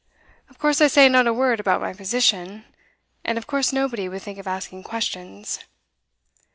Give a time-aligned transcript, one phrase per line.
[0.49, 2.65] Of course I say not a word about my position,
[3.23, 5.59] and of course nobody would think of asking questions.